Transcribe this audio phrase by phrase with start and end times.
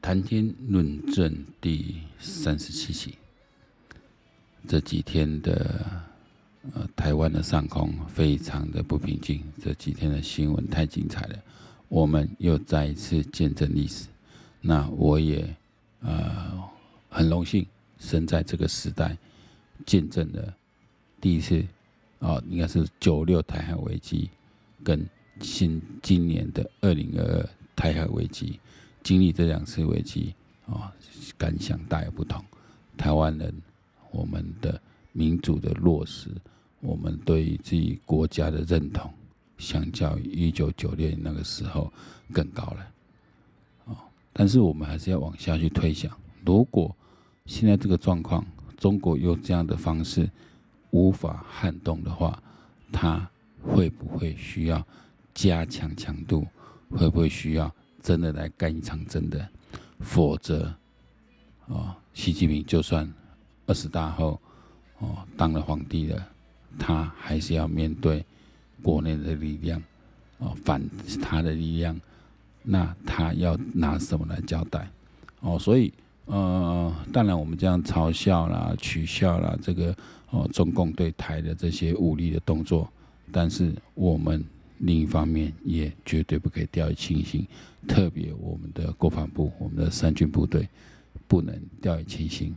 [0.00, 3.14] 谈天论政第三十七期。
[4.66, 5.84] 这几天的
[6.74, 9.42] 呃，台湾的上空非常的不平静。
[9.62, 11.38] 这几天的新闻太精彩了，
[11.88, 14.06] 我们又再一次见证历史。
[14.60, 15.48] 那我也
[16.00, 16.62] 呃
[17.08, 17.64] 很荣幸
[17.98, 19.16] 生在这个时代，
[19.86, 20.54] 见证了
[21.20, 21.60] 第一次
[22.18, 24.28] 啊、哦，应该是九六台海危机
[24.84, 25.08] 跟
[25.40, 28.58] 新今年的二零二二台海危机。
[29.08, 30.34] 经历这两次危机
[30.66, 30.92] 啊，
[31.38, 32.44] 感想大有不同。
[32.94, 33.54] 台湾人，
[34.10, 34.78] 我们的
[35.12, 36.28] 民主的落实，
[36.80, 39.10] 我们对于自己国家的认同，
[39.56, 41.90] 相较于一九九六年那个时候
[42.34, 43.96] 更高了。
[44.34, 46.14] 但是我们还是要往下去推想：
[46.44, 46.94] 如果
[47.46, 48.44] 现在这个状况，
[48.76, 50.28] 中国用这样的方式
[50.90, 52.42] 无法撼动的话，
[52.92, 53.26] 它
[53.62, 54.86] 会不会需要
[55.32, 56.46] 加强强度？
[56.90, 57.74] 会不会需要？
[58.08, 59.46] 真的来干一场真的，
[60.00, 60.72] 否则，
[61.66, 63.06] 哦，习近平就算
[63.66, 64.40] 二十大后
[65.00, 66.26] 哦当了皇帝了，
[66.78, 68.24] 他还是要面对
[68.82, 69.78] 国内的力量，
[70.38, 70.80] 哦反
[71.20, 72.00] 他的力量，
[72.62, 74.90] 那他要拿什么来交代？
[75.40, 75.92] 哦，所以
[76.24, 79.94] 呃，当然我们这样嘲笑啦、取笑啦，这个
[80.30, 82.90] 哦中共对台的这些武力的动作，
[83.30, 84.42] 但是我们。
[84.80, 87.46] 另一方面，也绝对不可以掉以轻心，
[87.86, 90.68] 特别我们的国防部、我们的三军部队，
[91.26, 92.54] 不能掉以轻心。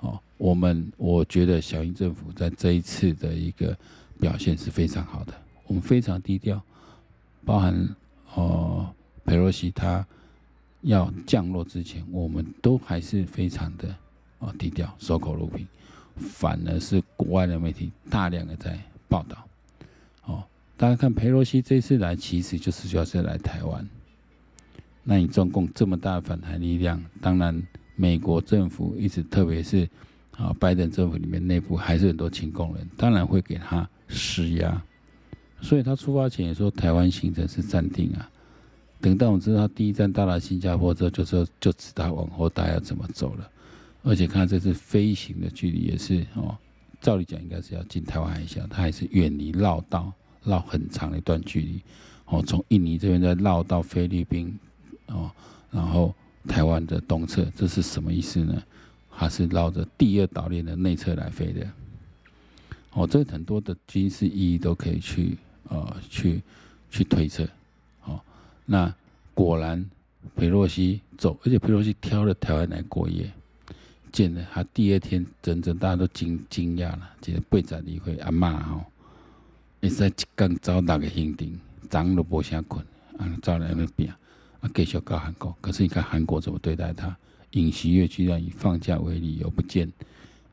[0.00, 3.76] 哦，我们我觉得小英政府在这一次的一个
[4.20, 5.32] 表现是非常好的，
[5.66, 6.60] 我们非常低调，
[7.44, 7.88] 包含
[8.34, 8.92] 哦
[9.24, 10.04] 佩洛西他
[10.82, 13.94] 要降落之前，我们都还是非常的
[14.40, 15.66] 哦低调，守口如瓶，
[16.16, 18.78] 反而是国外的媒体大量的在
[19.08, 19.46] 报道，
[20.26, 20.44] 哦。
[20.82, 23.88] 大家看，佩洛西这次来，其实就是主要是来台湾。
[25.04, 27.62] 那你中共这么大的反台力量，当然
[27.94, 29.88] 美国政府一直，特别是
[30.32, 34.82] 啊拜登政府里面内部还是很多亲共人，当然会给他施压。
[35.60, 38.28] 所以他出发前也说，台湾行程是暂定啊。
[39.00, 43.48] 等到我们知道他第一站到了新加坡之后，就说就知道往后大家要怎么走了。
[44.02, 46.58] 而且看这次飞行的距离也是哦，
[47.00, 50.12] 照理讲应该是要进台湾海峡，他还是远离绕道。
[50.44, 51.80] 绕很长的一段距离，
[52.26, 54.58] 哦，从印尼这边再绕到菲律宾，
[55.06, 55.30] 哦，
[55.70, 56.14] 然后
[56.48, 58.62] 台湾的东侧，这是什么意思呢？
[59.14, 61.70] 它是绕着第二岛链的内侧来飞的，
[62.92, 65.36] 哦，这很多的军事意义都可以去，
[65.68, 66.42] 呃，去
[66.90, 67.46] 去推测，
[68.04, 68.20] 哦，
[68.64, 68.92] 那
[69.34, 69.84] 果然
[70.34, 73.30] 裴洛西走，而且裴洛西挑了台湾来过夜，
[74.10, 78.84] 见了他第二天，整整大家都惊惊讶了，觉得背在一回阿妈哦。
[79.82, 81.58] 会使一天走六个行程，
[81.90, 82.86] 早上都无啥困，
[83.18, 84.08] 啊，照来那边，
[84.60, 85.52] 啊，继续到韩国。
[85.60, 87.16] 可是你看韩国怎么对待他？
[87.50, 89.92] 尹锡悦居然以放假为理由不见，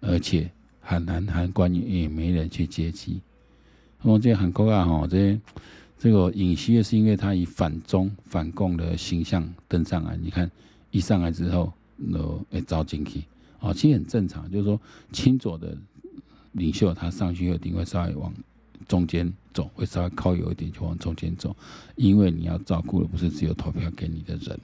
[0.02, 0.50] 而且
[0.82, 3.22] 韩南韩官员也没人去接机。
[4.02, 5.40] 那么这韩国啊，吼，这
[6.00, 10.18] 这个尹锡悦是因为他以反中反共的形象登上来。
[10.18, 10.50] 你看
[10.90, 11.72] 一上来之后，
[12.12, 13.22] 都会遭进去，
[13.60, 15.78] 哦，其实很正常，就是说亲左的
[16.54, 18.34] 领袖他上去，一定会稍微往。
[18.90, 21.56] 中间走会稍微靠右一点，就往中间走，
[21.96, 24.60] 因为你要照顾的不是只有投票给你的人，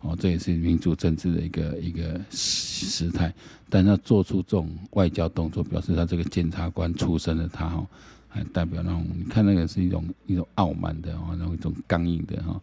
[0.00, 3.34] 哦，这也是民主政治的一个一个时态。
[3.68, 7.84] 但他做出这种外交动作，表示他这个检察官出身的他哦，
[8.28, 12.60] 还代表那种你看那个是一种一种傲慢的哦，那种一种刚硬的哈，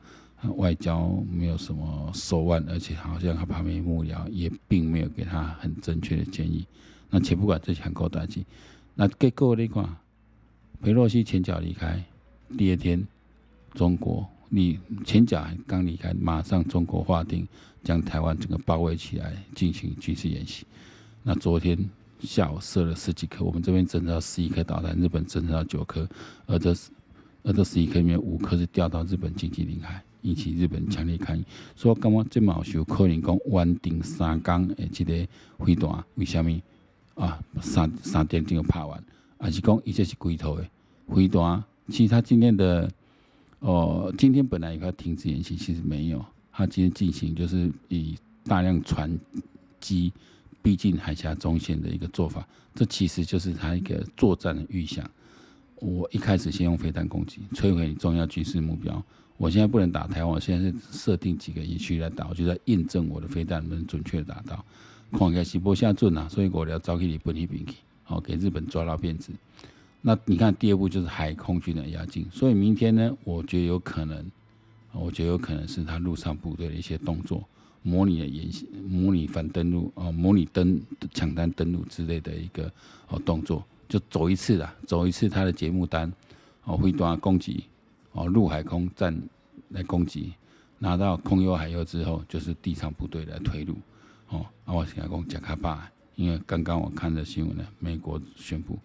[0.55, 6.65] 外交没有什么手腕，而且好像他旁边幕僚也并没有给他很正确的建议。
[7.09, 8.45] 那且不管这些很高大气，
[8.95, 9.85] 那结果你看。
[10.81, 12.03] 裴洛西前脚离开，
[12.57, 13.05] 第二天，
[13.75, 17.47] 中国你前脚刚离开，马上中国划定
[17.83, 20.65] 将台湾整个包围起来进行军事演习。
[21.21, 21.77] 那昨天
[22.21, 26.09] 下午射了十几颗，我们这边侦测到十一颗导弹，日本侦测到九颗，
[26.47, 26.75] 而这
[27.43, 31.43] 而这十一颗里面五颗是掉到日本经济领海，引起日本强烈抗议。
[31.75, 35.13] 所以刚刚这么有可能讲稳定三缸诶，这个
[35.63, 36.59] 飞弹为什么
[37.13, 37.39] 啊？
[37.61, 38.99] 三三点钟就拍完。
[39.41, 40.65] 还是讲，一切是龟头的
[41.07, 41.63] 飞弹。
[41.89, 42.89] 其实他今天的
[43.59, 46.23] 哦，今天本来应该停止演习，其实没有。
[46.51, 48.15] 他今天进行就是以
[48.45, 49.17] 大量船
[49.79, 50.13] 机
[50.61, 52.47] 逼近海峡中线的一个做法。
[52.75, 55.09] 这其实就是他一个作战的预想。
[55.77, 59.03] 我一开始先用飞弹攻击，摧毁重要军事目标。
[59.37, 64.63] 我现在不能打台湾，我现在是设定几个营区来打，我就在验证我的飞弹能准确打到。
[65.11, 67.73] 看起来是不下准啊，所以我要早起你奔去兵去。
[68.11, 69.31] 哦，给日本抓到辫子。
[70.01, 72.27] 那你看，第二步就是海空军的压境。
[72.31, 74.29] 所以明天呢，我觉得有可能，
[74.91, 77.43] 我觉得有可能是他陆上部队的一些动作，
[77.83, 80.81] 模拟的演习，模拟反登陆哦，模拟登
[81.13, 82.71] 抢单登陆之类的一个
[83.09, 86.11] 哦动作，就走一次啦，走一次他的节目单
[86.63, 87.63] 哦，飞弹攻击
[88.13, 89.15] 哦，陆海空战
[89.69, 90.33] 来攻击，
[90.79, 93.75] 拿到空优海优之后，就是地上部队来推入
[94.29, 94.45] 哦。
[94.65, 98.77] 啊，我现在讲贾卡巴，因为刚刚我看的新闻呢，美国宣布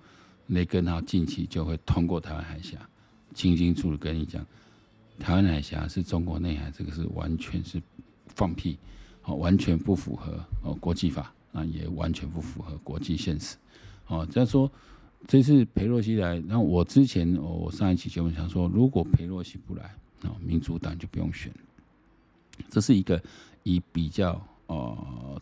[0.48, 2.78] 雷根号近期就会通过台湾海峡，
[3.34, 4.44] 清清楚楚跟你讲。
[5.18, 7.82] 台湾海峡是中国内海，这个是完全是
[8.28, 8.78] 放屁，
[9.24, 13.56] 哦，完全不符合哦国际法，啊，也完全不符合国际现实，
[14.08, 14.70] 哦，再说
[15.26, 19.94] 这次裴洛西来，然后我之前我上一期节目想说，如果裴洛西不来，
[20.24, 21.50] 哦，民主党就不用选，
[22.68, 23.20] 这是一个
[23.62, 25.40] 以比较呃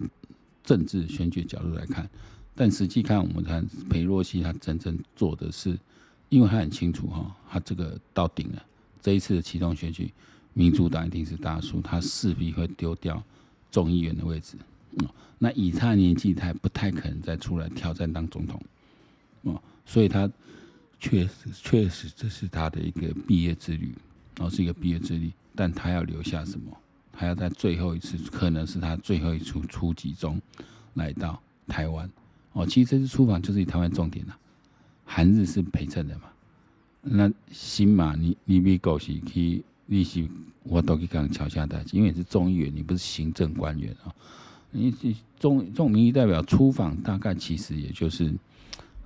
[0.64, 2.08] 政治选举角度来看，
[2.54, 5.78] 但实际看我们看裴洛西他真正做的是，
[6.30, 8.64] 因为他很清楚哈，他这个到顶了。
[9.02, 10.10] 这一次的启动选举，
[10.54, 13.22] 民主党一定是大输，他势必会丢掉
[13.70, 14.56] 众议员的位置。
[15.38, 18.58] 那以他的年纪，他还不太可能再出来挑战当总统。
[19.42, 20.30] 哦，所以他
[20.98, 21.32] 确实
[21.62, 23.94] 确实这是他的一个毕业之旅，
[24.38, 25.30] 哦，是一个毕业之旅。
[25.54, 26.72] 但他要留下什么？
[27.16, 30.40] 他要在最后一次，可能是他最后一次出击中
[30.94, 32.10] 来到台湾。
[32.52, 34.36] 哦，其实这次出访就是以台湾重点了，
[35.04, 36.24] 韩日是陪衬的嘛。
[37.00, 40.26] 那新马，你你美国是去，你是
[40.62, 44.14] 我都去讲桥下代，因为你是众议员，你不是行政官员啊。
[44.70, 48.34] 你是众众民意代表出访，大概其实也就是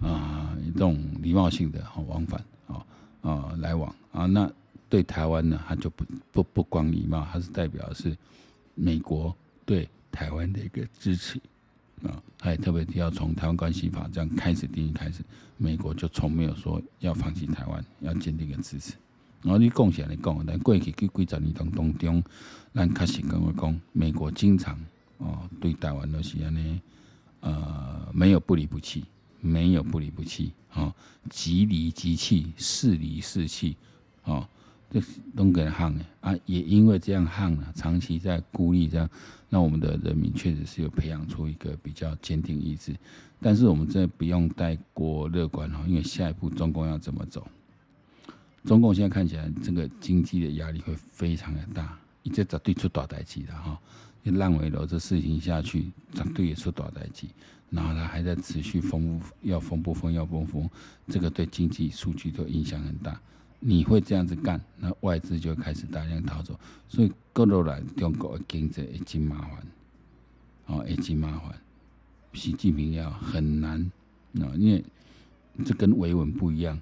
[0.00, 2.86] 啊一种礼貌性的哦往返啊
[3.22, 4.26] 啊来往啊。
[4.26, 4.50] 那
[4.88, 8.16] 对台湾呢，他就不不不光礼貌，他是代表的是
[8.74, 9.34] 美国
[9.66, 11.40] 对台湾的一个支持。
[12.04, 15.20] 啊，他也特别提到，从台湾关系法这样开始定义开始，
[15.56, 18.94] 美国就从没有说要放弃台湾，要坚定的支持。
[19.42, 22.22] 然后你贡献来讲，但过去几几十年当当中，
[22.72, 24.78] 咱确实跟我讲，美国经常
[25.18, 26.80] 哦对台湾都是安尼，
[27.40, 29.04] 呃，没有不离不弃，
[29.40, 30.94] 没有不离不弃，哦，
[31.28, 33.76] 即离即弃，是离是弃，
[34.22, 34.48] 哦。
[34.90, 35.00] 这
[35.36, 39.08] 东给汉的啊，也因为这样汉呢，长期在孤立这样，
[39.48, 42.94] 那我们的人民确实是有培养出一个比较坚定意志。
[43.40, 47.46] 但是我们真的不用太过乐观哈，因为下一步中共要怎么走？
[48.64, 53.78] 中共现在看起来这个经济的压力会非常的大，一直绝对出大代志的哈，
[54.22, 57.26] 你烂尾楼这事情下去，绝对也出大代志。
[57.70, 60.70] 然后他还在持续封，要封不封，要封不封，
[61.06, 63.20] 这个对经济数据都影响很大。
[63.60, 66.58] 你会这样子干，那外资就开始大量逃走，
[66.88, 69.66] 所以过落来中国的经济已经麻烦，
[70.66, 71.58] 哦，已经麻烦，
[72.32, 73.80] 习近平要很难，
[74.40, 74.84] 啊，因为
[75.64, 76.80] 这跟维稳不一样，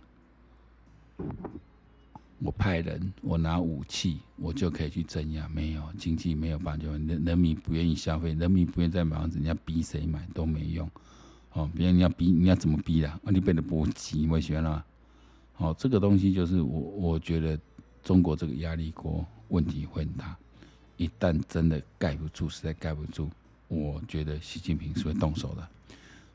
[2.40, 10.90] 我派人，我拿武器，我就可以去镇压，没有经济没有办法，人人民不愿意消费，人民不愿意再买房子，你要逼谁买都没用，
[11.54, 13.18] 哦，别人要逼，你要怎么逼啦？
[13.24, 14.84] 啊，你变得不急，我喜欢啦。
[15.58, 17.58] 好，这个东西就是我，我觉得
[18.02, 20.36] 中国这个压力锅问题会很大。
[20.98, 23.30] 一旦真的盖不住，实在盖不住，
[23.68, 25.66] 我觉得习近平是会动手的。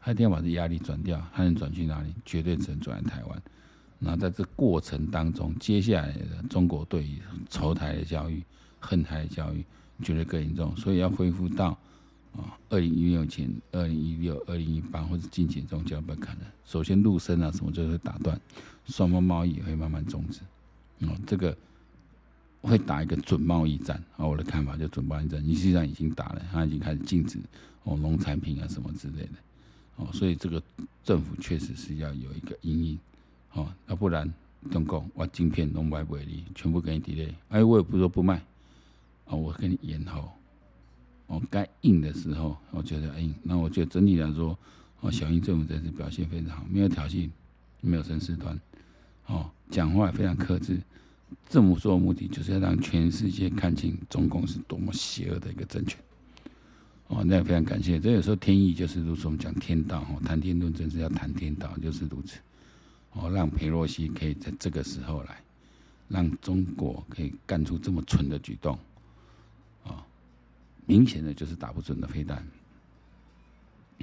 [0.02, 2.12] 他一定要把这压力转掉，他能转去哪里？
[2.26, 3.42] 绝对只能转来台湾。
[4.00, 8.44] 那在这过程当中，接下来的中国对于仇台的教育、
[8.80, 9.64] 恨台的教育，
[10.02, 10.76] 绝对更严重。
[10.76, 11.78] 所以要恢复到。
[12.34, 16.38] 啊，二零一六前、二零一六、二零一八或者近期这种就不可能。
[16.64, 18.40] 首先，陆生啊什么就会打断，
[18.92, 20.42] 双方贸易也会慢慢终止。
[21.08, 21.58] 哦，这个
[22.62, 23.98] 会打一个准贸易战。
[24.18, 27.40] 啊，我的看法就准贸易战，你实际上已经打了，他已经开始禁止
[27.84, 29.32] 哦农产品啊什么之类的。
[29.96, 30.62] 哦，所以这个
[31.04, 33.00] 政府确实是要有一个因应。
[33.54, 34.32] 哦，要不然
[34.70, 37.34] 中共我晶片都卖不给你，全部给你 delay。
[37.50, 38.36] 哎，我也不说不卖，
[39.26, 40.30] 啊，我给你延后。
[41.28, 43.34] 哦，该硬的时候，我觉得硬。
[43.42, 44.58] 那我觉得整体来说，
[45.00, 47.30] 哦，小英政府这次表现非常好，没有挑衅，
[47.80, 48.60] 没有生事端，
[49.28, 50.80] 哦，讲话也非常克制。
[51.50, 56.00] 这么做的目的就是要让全世界看清中共是多么邪恶的一个政权。
[57.08, 58.00] 哦，那也非常感谢。
[58.00, 62.40] 这有时候天意就是如此，我们讲天道，哦，谈天论政是要谈天道，就是如此。
[63.14, 65.42] 哦，让裴洛西可以在这个时候来，
[66.08, 68.78] 让中国可以干出这么蠢的举动。
[69.84, 70.04] 哦
[70.88, 72.46] 明显的就是打不准的飞弹，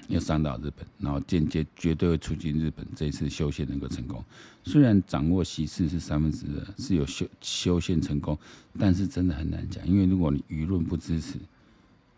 [0.09, 4.25] 要伤到日本，然后间接绝对会促进日本这一次修宪能够成功。
[4.65, 8.39] 虽然掌握席次是三分之二，是有修修宪成功，
[8.79, 11.39] 但是真的很难讲，因为如果你舆论不支持，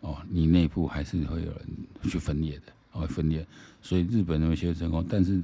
[0.01, 1.67] 哦，你内部还是会有人
[2.03, 3.45] 去分裂的，会分裂。
[3.81, 5.41] 所以日本能够修成功，但是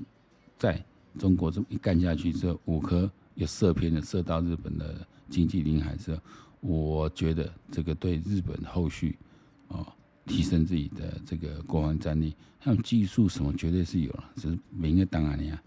[0.58, 0.84] 在
[1.18, 6.22] 中国这么一干下去之后，五颗有射偏的射到日本的经济领海之后，
[6.60, 9.16] 我觉得这个对日本后续
[9.70, 9.86] 哦
[10.28, 15.60] 提升自己的这个国防战力，还有技术什么绝对是有了，只是明个当然呀。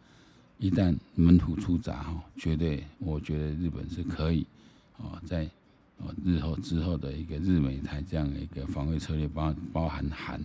[0.58, 4.46] 一旦门徒出闸哈，绝对我觉得日本是可以
[4.98, 5.48] 哦，在
[5.96, 10.38] 哦日后之后的一个日美台这样的一个防卫策略，包包含韩、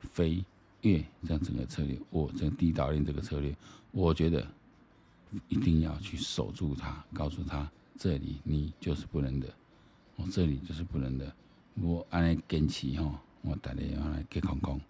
[0.00, 0.42] 菲、
[0.80, 3.54] 越这样整个策略，我这个地岛链这个策略，
[3.90, 4.46] 我觉得
[5.48, 9.52] 一定要去守住它，告诉他这里你就是不能的，
[10.16, 11.30] 我这里就是不能的，
[11.74, 14.80] 我按来坚持哈，我带你要来给空空，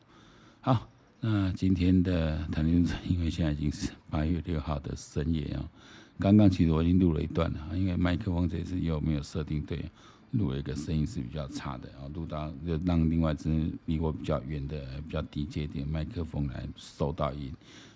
[0.60, 0.88] 好。
[1.20, 5.68] 那今天的谈天论政，因为现在已经是八月六号的深夜啊。
[6.16, 9.84] 刚刚其实我已经录了一段了，因为麦克风这次又没有设定对，
[10.30, 12.06] 录了一个声音是比较差的啊。
[12.14, 17.52] 录到就让另外一支离我比较远的、比较低阶点麦克风来收到音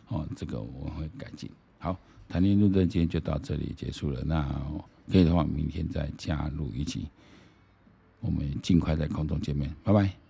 [0.09, 1.49] 哦，这个我会改进。
[1.79, 1.97] 好，
[2.29, 4.21] 谈天论政今天就到这里结束了。
[4.25, 4.43] 那
[5.09, 7.07] 可以的话，明天再加入一集，
[8.19, 10.22] 我们尽快在空中见面，拜拜。